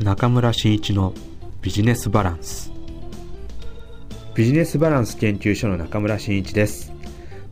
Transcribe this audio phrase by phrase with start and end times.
[0.00, 1.12] 中村真一の
[1.60, 2.70] ビジネスバランス。
[4.36, 6.92] ビジネスバランス研究所の中村真一です。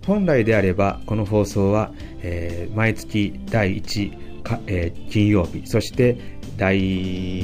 [0.07, 1.91] 本来であればこの放送は、
[2.23, 6.17] えー、毎月第1か、えー、金曜日そして
[6.57, 6.79] 第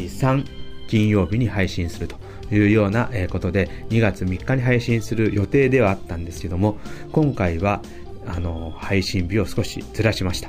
[0.06, 0.46] 3
[0.86, 2.14] 金曜日に配信すると
[2.54, 6.78] いうようなことで2月3日に配信する予定ではあったんですけども
[7.10, 7.82] 今回は
[8.24, 10.48] あの配信日を少しずらしました。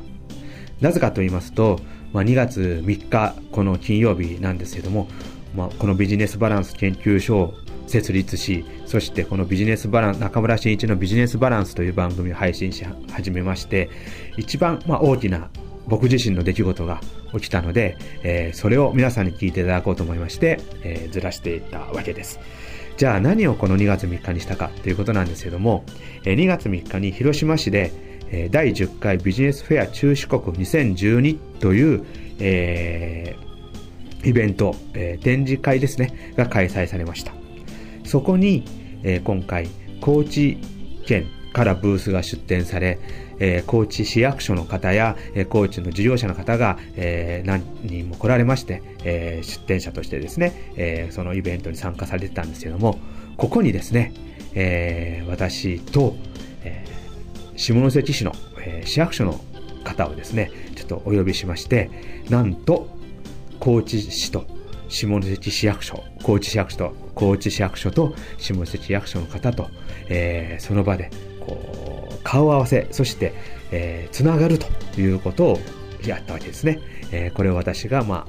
[0.79, 1.79] なぜかと言いますと、
[2.13, 5.07] まあ、2月3日この金曜日なんですけども、
[5.55, 7.53] まあ、このビジネスバランス研究所を
[7.87, 13.89] 設立し、そしてこのビジネスバランス、中村真一のビジネスバランスという番組を配信し始めまして、
[14.37, 15.49] 一番まあ大きな
[15.87, 17.01] 僕自身の出来事が
[17.33, 22.39] 起きたので、えー、それを皆さんに聞いていただこうと思いまして、えー、ずらしていったわけです。
[22.95, 25.83] じゃあ何をこの2月3日にしたかということなんですけども、
[26.25, 27.91] えー、2月3日に広島市で、
[28.51, 32.05] 第10回ビジネスフェア中四国2012という、
[32.39, 37.33] えー、イベント、えー、展示会ですね、が開催されました。
[38.05, 38.65] そこに、
[39.03, 39.67] えー、今回、
[40.01, 40.57] 高知
[41.05, 42.99] 県からブースが出展され、
[43.39, 52.99] えー、高知市役所の方や、えー、高知の事業者の方が、えー、何人も来られまして、えー、出展者としてですね、えー、そのイベントに参加されてたんですけども、
[53.37, 54.13] ここにですね、
[54.55, 56.15] えー、私と、
[57.55, 59.39] 下関市の、えー、市役所の
[59.83, 61.89] 方をですね、ちょっとお呼びしまして、
[62.29, 62.87] なんと、
[63.59, 64.45] 高知市と
[64.89, 69.69] 下関市役所、高知市役所と、高知市役所と下関市役所の方と、
[70.09, 73.33] えー、その場で、こう、顔合わせ、そして、
[73.71, 74.67] えー、つながると
[74.99, 75.59] いうことを
[76.05, 76.79] やったわけですね。
[77.11, 78.27] えー、これを私が、ま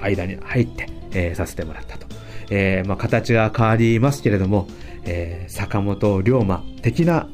[0.00, 2.06] あ、間に入って、えー、させてもらったと。
[2.50, 4.66] えー、まあ、形が変わりますけれども、
[5.04, 7.28] えー、坂本龍馬的な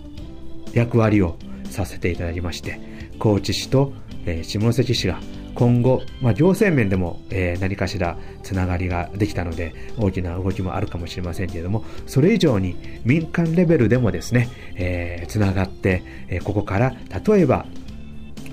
[0.74, 1.36] 役割を
[1.70, 2.80] させていただきまして、
[3.18, 3.92] 高知市と、
[4.26, 5.18] えー、下関市が
[5.54, 16.94] 今後、まあ、行政面でも、えー、何かしらつながりができたので大きな動きもあるかもしれませんけれどもそれ以上に民間レベルでもですね、えー、つながって、えー、ここから
[17.24, 17.66] 例えば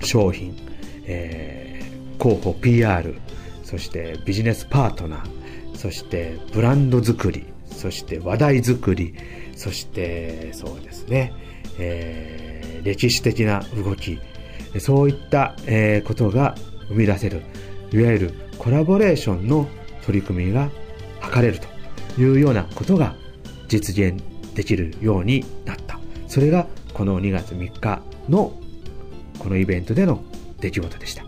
[0.04, 0.56] 商品、
[1.06, 3.16] えー、広報 PR
[3.64, 9.16] そしてビジネスパートナーそしてブランド作りそして話題作り
[9.56, 11.34] そしてそうですね、
[11.82, 14.20] えー、歴史的な動き
[14.80, 16.56] そういった、えー、ことが
[16.88, 17.42] 生み出せる
[17.92, 19.68] いわゆるコラボレーションの
[20.06, 20.70] 取り組みが
[21.34, 23.16] 図れるというようなことが
[23.68, 24.22] 実現
[24.54, 28.54] できるようになったそれがこの2月3日の
[29.40, 30.24] このイベントでの
[30.60, 31.26] 出来事でした。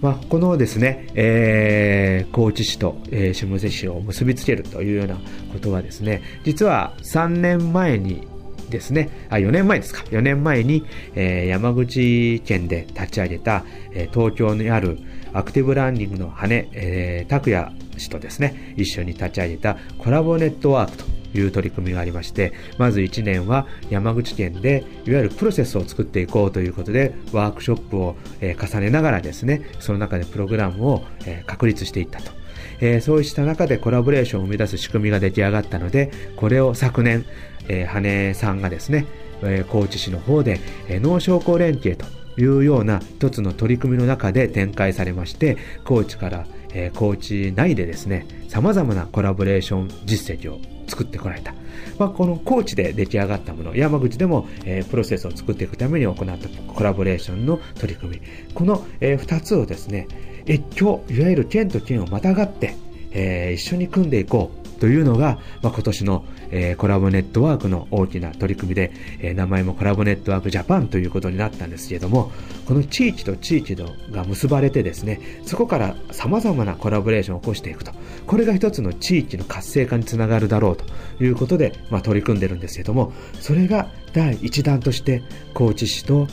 [0.00, 5.16] まあ、このですね、えー、高知市と、えー、下関市を結びつけるというような
[5.50, 8.28] ことはですね、実は3年前に
[8.74, 14.98] ですね、あ、4年前ですか、4年前に、えー、山口県で立ち上げた、えー、東京にある
[15.32, 21.04] アクティブランニングの羽、えー、拓也氏とですね、一緒に立ち上げたコラボネットワークと
[21.38, 32.32] いう取り組みがありまして、まず1年は山口県でいわゆるプロセスを作っていこうということで、ワークショップを、え、重ねながらですね、その中でプログラムを、え、確立していったと。
[32.80, 37.24] え、そうした中でコラボレーションを生み出す仕組みが出来上がったので、これを昨年、
[37.68, 39.06] えー、羽さんがですね、
[39.42, 42.06] えー、高知市の方で、えー、農商工連携と
[42.40, 51.54] いうような一つの取り組みの中で展開されまして、高知から、えー、高知内でですね、様々なコラボレーション実績を作ってこられた。
[51.98, 58.22] まあ、この高知で出来上がったもの、山口でも、えー、プロセスを作っていくために行ったコラボレーションの取り組み。
[58.52, 60.08] この、えー、2つをですね、
[60.48, 62.74] 越境、いわゆる県と県をまたがって、
[63.12, 72.30] えー、一緒に組んでいこうというのが、まあ、今年の、えー、コラボネットワークの大きな取り組みで、えー、名前もコラボネットワークジャパンということになったんですけれども、
[72.66, 77.92] この地域と地域が結ばれてですね、そこから様々なコラボレーションを起こしていくと。
[78.26, 80.84] これが一つの地域の活性化につながるだろうと
[81.24, 85.22] いうことで、まあ、取り組んでるんですけれども、それが第一弾として、
[85.54, 86.28] 高知市と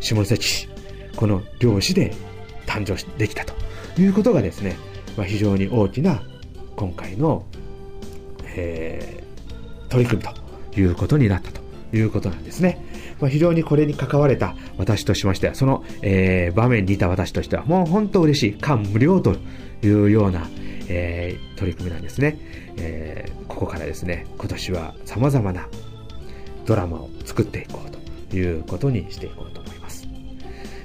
[0.00, 0.68] 下関市、
[1.16, 2.12] この両市で
[2.66, 3.54] 誕生できたと
[3.98, 4.76] いうことがですね、
[5.16, 6.20] まあ、非常に大きな
[6.76, 7.44] 今回の、
[8.56, 10.28] えー、取り組み
[10.72, 11.60] ということになったと
[11.96, 12.84] いうことなんですね。
[13.20, 19.36] まあ、非常にこれに関われた私としましては、その、えー、場面にいた私としては、もう本当嬉しい、感無量と
[19.82, 20.48] いうような、
[20.88, 22.38] えー、取り組みなんですね。
[22.78, 25.68] えー、ここからですね、今年は様々な
[26.66, 30.08] ドラマを作っていこうということにしていこうと思います。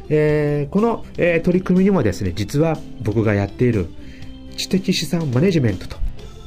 [0.09, 3.87] えー、この、え、取り組みにもですね、実は僕がやっている
[4.57, 5.97] 知的資産マネジメントと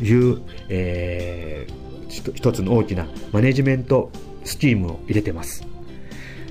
[0.02, 4.10] いう、えー、一つの大きなマネジメント
[4.44, 5.66] スキームを入れてます。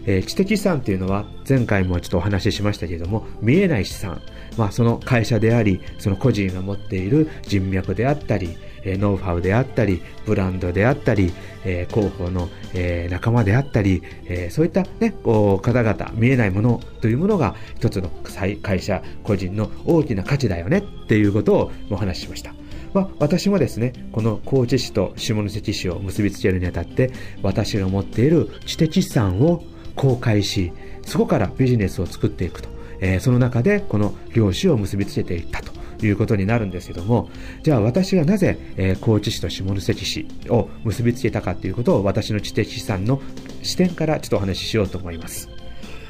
[0.05, 4.21] えー、知的資産っていうのは前回もちょっとお話ししましたけれども見えない資産、
[4.57, 11.33] まあ、その会社でありその個人が持っている人脈であったりえノウハウであったり、ブランドであったり、
[11.65, 18.09] えー、広報の、えー、仲間であったり、えー、そういったね、こう、方々、見えないものというものが一つの
[18.61, 22.58] 会社、個人の大きな価値だよねっていうことをお話ししました。
[22.93, 27.11] まあ、私もですね、この高知市と下関市を結びつけるにあたって、
[27.43, 29.63] 私が持っている知的資産を
[29.95, 30.71] 公開し、
[31.03, 32.69] そこからビジネスを作っていくと。
[33.01, 35.79] えー、その中でこの漁師を結びつけていったと。
[36.05, 37.29] いうことになるんですけども、
[37.61, 43.21] じゃあ私がなぜ、えー、高知市と下関市を結びつけたかということを私の知的資産の
[43.63, 45.49] 視点からちょっとお話ししようと思います。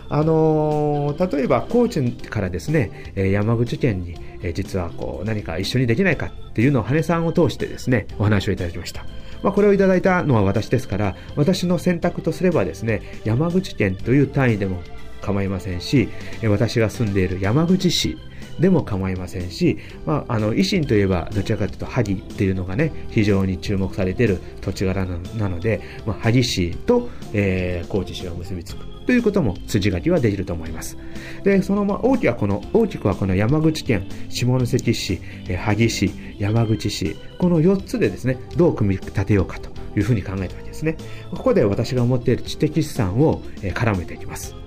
[0.09, 9.06] あのー、例えば高知からですね、山口県に、え実はこう何か一緒にできないかっていうのを羽根さんを通してですね、お話をいただきました。
[9.44, 14.81] まあ、これをいただいたのは私ですから、私の選択とすればですね、山口県という単位でも
[15.21, 16.09] 構いませんし、
[16.44, 18.18] 私が住んでいる山口市
[18.59, 30.95] でも構いませんし、まあ、あの維新といえばどちらかというと萩っていうのがね非常に注目されている土地柄なので、まあ、萩市と、えー、高知市が結びつくということも筋書きはできると思います。
[31.44, 40.95] で、そのま大きくはこの、大きくはこの山口県、下関市、え萩市、山口市、この4つでですね、どう組み立てようかというふうに考えたわけですね。
[41.31, 44.58] ここで私が持っている知的資産を、え絡めていきます。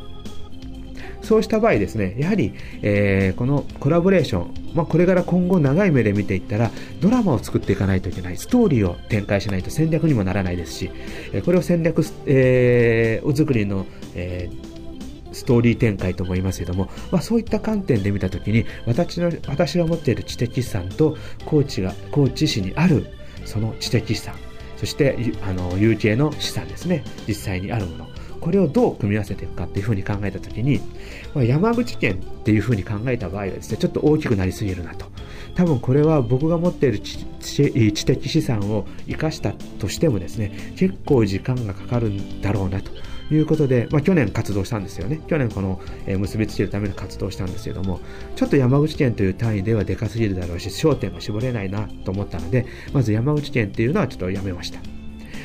[1.32, 2.52] そうした場合ですね、やはり、
[2.82, 6.70] えー、このコラボレーション、まあ、これから今後長い目で見ていったら、
[7.00, 10.90] ドラマを作っていかないといけない、ストーリーを展開しないと戦略にもならないですし、
[11.46, 14.72] これを戦略、えー、お作りの、えー
[15.34, 23.06] ストーリー展開とも言いますけども、まあ、そういった観点で見たときに私の私が持っている知的資産と高知が高知市にある
[23.46, 24.34] その知的資産
[24.76, 28.08] そしてあの有形の資産ですね実際にあるもの
[28.42, 30.80] これをどう組み合わせていくかっていうふうに考えたときに、
[31.32, 35.06] まあ、山口県っていうふうに考えた場合はですね、ちょっと大きくなりすぎるなと。
[35.54, 42.90] 多分これは僕が持っている知的資産を生かしたとしてもですね、結構時間がかかるんだろうなと。
[43.30, 45.20] いうことで、まあ、去年活動したんですよね。
[45.26, 48.00] 去年この、えー、結びつけるための活動したんですけども、
[48.36, 54.80] ちょっと山口県という単位ではでかすぎるだろうし、焦点が絞れないなと思ったので、まず山口県っていうのはちょっとやめました。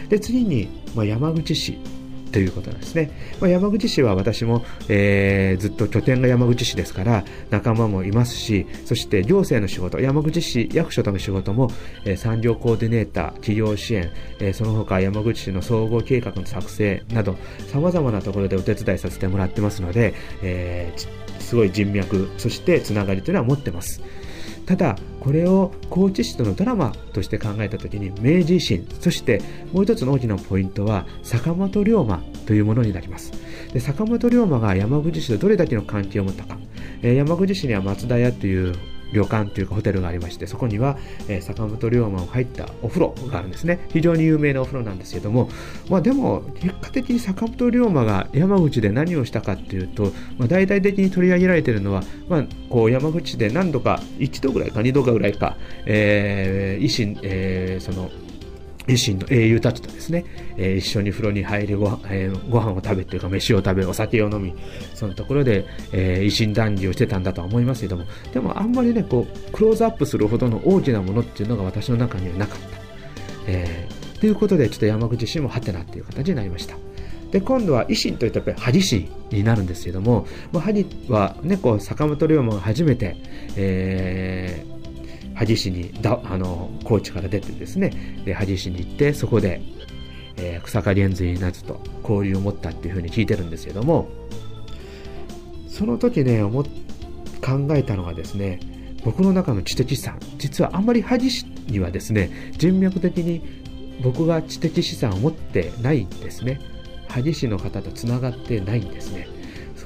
[0.09, 1.77] で、次に、まあ、山口市
[2.31, 3.12] ということなんですね。
[3.39, 11.71] まあ、山口市は私も、えー、ずっと拠点が山口市ですから仲間もいますし、そして行政の仕事、山口市役所との仕事も、
[12.06, 17.38] えー、産業コーディネーター、企業支援、えー、その他山口市の総合計画の作成など、
[17.71, 24.01] 様々なところでお手伝いさせてもらってますので、えー、すごい人脈、そしてつながりというのは持ってます。
[24.67, 29.41] ただこれを高知市とのドラマとして考えた時に明治維新そして
[29.73, 33.31] もう一つの大きなポイントは坂本龍馬というものになります。
[33.73, 36.57] で坂本龍馬が山口市とどれだけの関係を持ったか、
[37.01, 38.75] えー、山口市には松田屋という
[39.12, 43.80] 旅館というかホテルがありましてそこには、えー、坂本龍馬を入ったお風呂があるんですね。
[43.89, 45.50] 非常に有名なお風呂なんですけども、
[45.89, 58.10] まあ、でも結果的に坂本龍馬が山口で何をしたかっていうと、まあ、大々的に取り上げられているのは、まあ、こう山口で何度か1度ぐらいか2度かぐらいか、えー、維新、えー、その
[58.88, 60.25] 維新の英雄たちとですね、
[60.57, 64.54] えー、一緒に風呂に入りご,、えー、ご飯を食べというか飯を食べお酒を飲み
[64.95, 72.67] そのところで、えー、維新談義をしてたんだとは思いますけどもでもあんまりねこうクローズアップするほどの大きなものっていうのが私の中にはなかった、
[73.48, 76.75] えー、ということでちょっと山口市もハテナっていう形になりました。
[77.32, 83.17] で今度は維新というとやっぱり萩市になるんですけども、まあ、萩は、ね、こう坂本龍馬が初めて、
[83.58, 84.76] えー、
[85.38, 89.62] 萩市にだあの高知から出てですねで萩市に行ってそこで、
[90.38, 94.10] えー、草刈源瑞夏と交流を持ったっていうふうに聞いてるんですけども
[95.70, 96.70] その時ね思考
[97.72, 98.60] えたのがですね
[99.06, 103.41] 僕の中の知的資産実はあんまり萩市にはですね人脈的に
[104.01, 106.60] 僕が知的資産を持ってないんですね。
[107.10, 109.27] 萩市の方とつながってないんですね。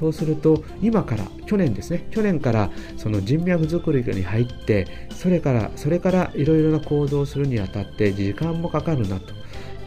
[0.01, 9.35] そうすると今から去年ですね去年からその人脈作りに入ってそれからそれからいろいろな行動をするにあたって時間もかかるなと。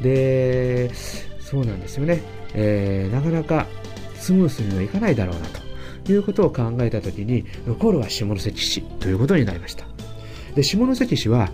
[0.00, 0.94] で
[1.40, 2.22] そうなんですよね、
[2.54, 3.66] えー、なかなか
[4.14, 5.64] スムースにはいかないだろうなと。
[6.06, 9.86] いうことを考えた時に残るは下関市ということになりました。
[10.54, 11.50] で下関市は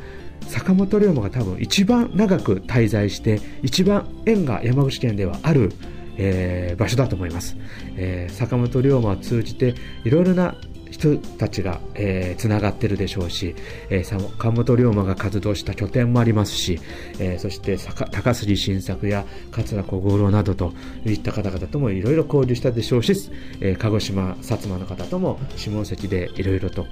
[0.49, 5.73] 坂本龍馬が多分一番長く滞在して一番縁が山口県ではある
[6.17, 7.57] えー、場所だと思います、
[7.97, 9.75] えー、坂本龍馬を通じて
[10.05, 10.55] いろいろな
[10.90, 13.55] 人たちが、えー、つながってるでしょうし、
[13.88, 16.81] えー、坂本龍馬が活動した拠点もありますし、
[17.19, 17.79] えー、そして
[18.11, 20.73] 高杉晋作や桂小五郎などと
[21.07, 23.12] いった方々ともいろいろ交流したでしょうし、
[23.61, 26.87] えー、鹿児島、薩摩の方とも下関でいろいろと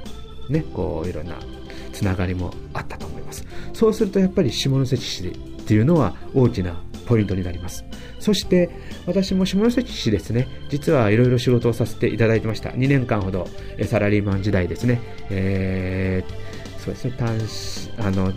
[0.48, 1.34] ね、こういろんな
[1.92, 3.44] つながりもあったと思います。
[3.74, 5.32] そうするとやっぱり下関市っ
[5.66, 7.84] ていうのは大きなポイントになります。
[8.20, 8.68] そして
[9.06, 12.70] 私も下関市ですね、実はいろいろ仕事をさせていただいてました。
[12.70, 13.48] 2年間ほど
[13.86, 15.00] サラリーマン時代ですね、
[15.30, 18.32] えー、そうですね、単あの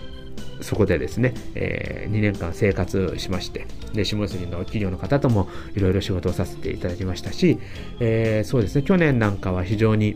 [0.62, 7.60] そこでですね、えー、2年間生活しまして、で下関の企業の方ともいろいろ仕事をさせていただきましたし、
[8.00, 10.16] えー、そうですね、去年なんかは非常に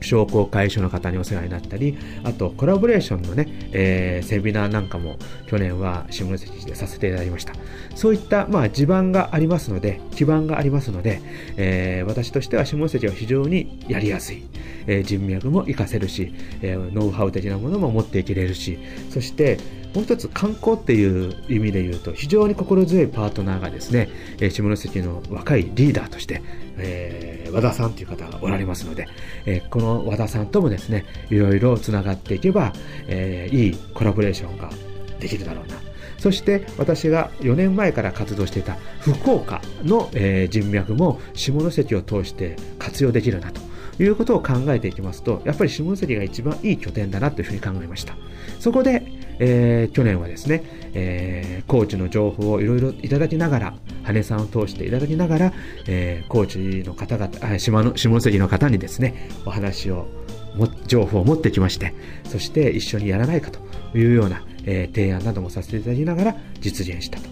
[0.00, 5.16] 商工会所の方にお世話になったり、あとコラボレーションのね、えー、セミナーなんかも
[5.46, 7.54] 去年は下関市でさせていただきました。
[7.94, 11.20] そういった、まあ、地盤がありますので、基盤がありますので、
[11.56, 14.44] えー、私としては下関は非常にやりやすい。
[14.86, 18.78] えー、人脈も活かせるし、えー、ノウハウ的なものも持っていけれるし、
[19.10, 19.58] そして、
[19.94, 26.42] もう一つ観光っていう意味で言うと非常に心強いパートナーがですね、えー、下関の若いリーダーとして、
[26.76, 29.08] えー、和田さんという方がおられますので、
[29.46, 32.72] えー、この和田さんともですねいろいろつながっていけば、
[33.08, 34.70] えー、いいコラボレーションが
[35.18, 35.76] できるだろうな。
[36.18, 43.70] そして私が4年前から活動していた福岡の、え、人脈も下関を通して活用できるなと。
[44.02, 48.16] いうことを考えていきますとやっぱり下関が一番いい拠点だなというふうに考えました。
[48.58, 49.09] そこで
[49.40, 50.62] えー、去年はですね、
[50.94, 55.52] えー、コーチの情報をいろいろいただきながら、羽さんを通していただきながら、
[55.86, 60.06] えー、コーチの方々、島の下関の方にですね、お話を
[60.54, 61.94] も、情報を持ってきまして、
[62.24, 63.60] そして一緒にやらないかと
[63.96, 67.28] いうような、えー、提案などもさせていただきながら実現したと。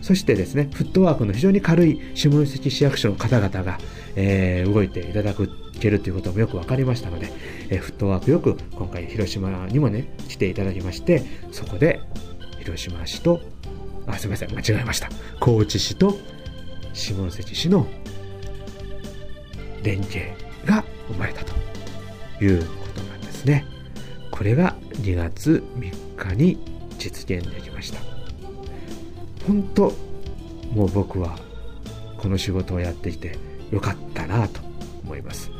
[0.00, 3.78] そしてですね、フットワークの非常に軽い下関市役所の方々が、
[4.16, 7.30] えー、動いていただけるということもよく分かりましたので、
[7.70, 12.00] えフットワークよく今回広島にもね来ていただきましてそこで
[12.58, 13.40] 広島市と
[14.06, 15.08] あすみません間違えました。
[15.38, 16.18] 高知市と
[16.92, 17.86] 下関市の
[19.82, 20.32] 連携
[20.64, 21.54] が生まれたと
[22.44, 23.64] いうことなんですね。
[24.30, 26.58] これが2月3日に
[26.98, 28.00] 実現できました。
[29.46, 29.92] 本当
[30.72, 31.38] もう僕は
[32.18, 33.38] この仕事をやってきて
[33.70, 34.60] よかったなと
[35.04, 35.50] 思います。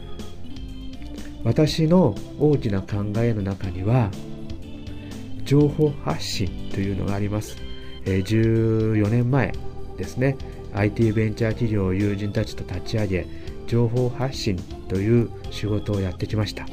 [1.45, 4.11] 私の大きな考えの中には
[5.45, 7.57] 情報発信というのがあります、
[8.05, 9.53] え、14年前
[9.97, 10.37] ですね。
[10.73, 13.27] IT ベンチャー企業を友人たちと立ち上げ
[13.67, 14.57] 情報発信
[14.89, 16.67] という仕事をやってきました。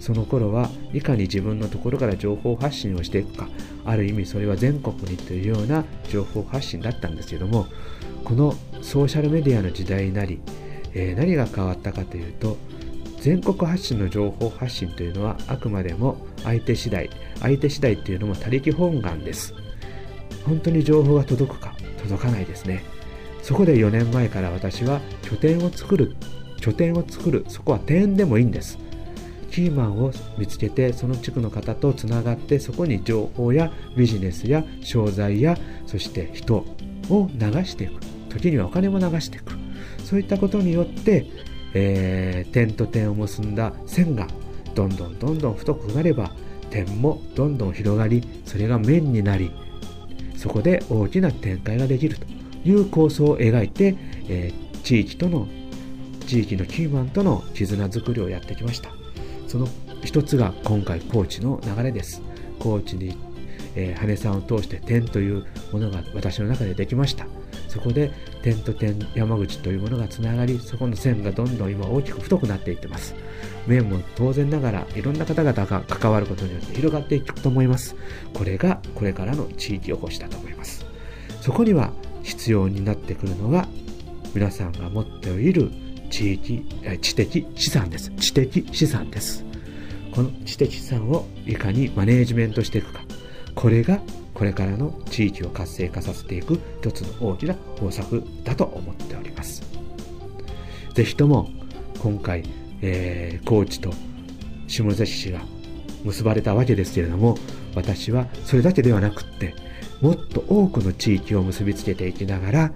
[0.00, 3.48] その頃はいかに自分のところから情報発信をしていくか
[3.86, 7.66] ある意味それは全国にというような情報発信だったんですけども
[8.22, 10.40] このソーシャルメディアの時代になり、
[10.94, 12.56] え、何が変わったかというと
[13.20, 17.08] 全国発信の情報発信というのはあくまでも相手次第
[17.40, 19.54] 相手次第っていうのも他力本願です。
[20.44, 22.84] 本当に情報が届くか届かないですね。
[23.42, 26.16] そこで4年前から私は拠点を作る
[26.60, 28.78] 拠点を作るそこは点でもいいんです。
[29.50, 36.56] キーマンを見つけてその地区の方とつながってそこに情報やビジネスや商材やそして人
[37.08, 38.00] を流していく。
[38.28, 39.63] 時にはお金も流していく。
[40.04, 41.26] そういったことによって
[41.74, 44.26] えー、点と点を結んだ線が
[44.74, 46.30] どんどんどんどん太くなれば
[46.70, 49.50] 点もどんどん広がりそれが面になり
[50.36, 52.26] そこで大きな展開ができると
[52.64, 53.96] いう構想を描いて、
[54.28, 55.46] えー、地域との
[56.26, 58.90] 地域のキーマンとの絆づくりをやってきました。
[59.46, 59.68] その
[60.02, 62.22] 一つが今回高知の流れです。
[62.58, 63.14] 高知に、
[63.74, 67.26] えー、羽さんを通して点というものが私の中でできました。
[67.74, 68.12] そこで
[68.42, 73.16] 点と点山口というものがつながりそこの線がどんどん今大きく太くなっていってます。
[73.66, 77.96] 面も当然ながらいろんな方々が関わることによって広がっていくと思います。
[78.32, 80.86] これがこれからの地域おこしだと思います。
[81.40, 83.66] そこには必要になってくるのが
[84.34, 85.72] 皆さんが持っている
[86.10, 86.64] 地域
[87.02, 88.12] 知的資産です。
[88.20, 89.44] 知的資産です。
[90.12, 93.00] この知的資産をいかにマネージメントしていくか。
[93.56, 94.00] これが
[94.34, 99.62] これからの地域を活性化させていく一つの大きな方策だと思っております。
[100.92, 101.48] ぜひとも
[102.00, 102.44] 今回、
[102.82, 103.90] えー、高知と
[104.66, 105.40] 下関市が
[106.04, 107.36] 結ばれたわけですけれども
[107.74, 109.54] 私はそれだけではなくって
[110.00, 112.72] もっと多くの地域を結びつけていきながら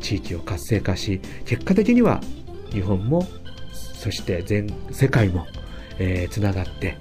[0.00, 2.20] 地域を活性化し結果的には
[2.70, 3.26] 日本も
[3.72, 5.46] そして全世界も、
[5.98, 6.98] えー、つながって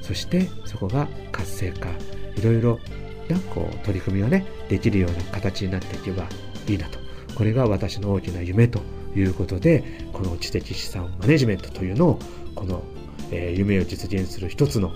[0.00, 1.88] そしてそこが活性化
[2.36, 2.80] いろいろ
[3.28, 6.26] なこう取り組みがねできるような形になっていけば
[6.68, 6.98] いいなと
[7.34, 8.80] これが私の大きな夢と
[9.16, 12.18] いうことでこの知的資産マネジメントというのを
[12.54, 12.82] この、
[13.30, 14.92] えー、夢を実現する一つの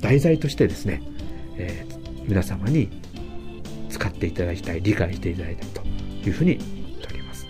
[0.00, 1.02] 題材としてですね、
[1.56, 2.88] えー、皆様に
[3.88, 5.82] 使っていただきたい、理解していただきたいと
[6.28, 6.64] いうふうに思っ
[7.00, 7.46] ております。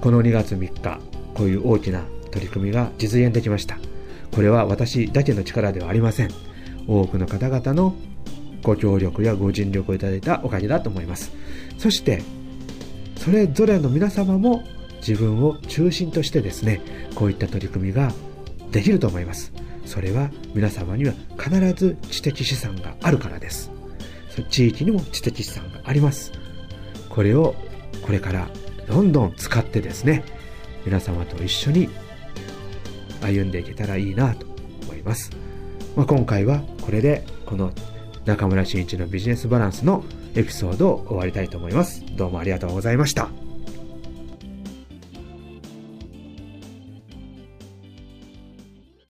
[0.00, 1.00] この2月3日、
[1.34, 3.78] こういう大きな取り組みが実現できました。
[4.32, 6.30] これは私だけの力ではありません。
[6.88, 7.94] 多くの方々の
[8.62, 11.32] ご協力やご尽力をいただいたおかげだと思います。
[11.78, 12.22] そして、
[13.16, 14.62] それぞれの皆様も
[15.06, 16.80] 自分を中心としてですね、
[17.14, 18.12] こういった取り組みが
[18.70, 19.52] できると思います。
[19.84, 23.70] それは皆様には必ず知的資産があるからです。
[24.48, 26.32] 地域にも知的資産があります。
[27.10, 27.54] これを
[28.02, 28.48] これから
[28.88, 30.24] どんどん使ってですね、
[30.84, 31.88] 皆様と一緒に
[33.20, 34.46] 歩んでいけたらいいなと
[34.84, 35.30] 思います。
[35.96, 37.72] まあ、今回はこれでこの
[38.24, 42.04] 中村真一のビジネスバランスのエピソードを終わりたいと思います。
[42.16, 43.28] どうもありがとうございました。